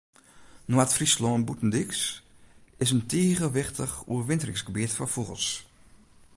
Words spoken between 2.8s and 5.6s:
is in tige wichtich oerwinteringsgebiet foar fûgels.